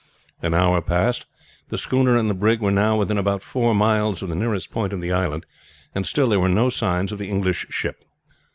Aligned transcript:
An 0.41 0.55
hour 0.55 0.81
passed. 0.81 1.27
The 1.69 1.77
schooner 1.77 2.17
and 2.17 2.27
the 2.27 2.33
brig 2.33 2.59
were 2.59 2.71
now 2.71 2.97
within 2.97 3.19
about 3.19 3.43
four 3.43 3.75
miles 3.75 4.23
of 4.23 4.29
the 4.29 4.35
nearest 4.35 4.71
point 4.71 4.93
of 4.93 4.99
the 4.99 5.11
island, 5.13 5.45
and 5.93 6.07
still 6.07 6.25
there 6.29 6.39
were 6.39 6.49
no 6.49 6.69
signs 6.69 7.11
of 7.11 7.19
the 7.19 7.29
English 7.29 7.67
ship. 7.69 8.03